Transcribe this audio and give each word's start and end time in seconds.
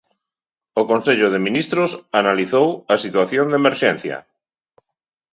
O 0.81 0.83
Consello 0.91 1.27
de 1.33 1.43
Ministros 1.47 1.91
analizou 2.21 2.67
a 2.93 2.95
situación 3.03 3.45
de 3.49 3.59
emerxencia. 3.61 4.17